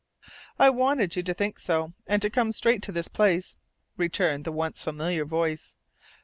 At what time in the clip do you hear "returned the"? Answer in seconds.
3.97-4.51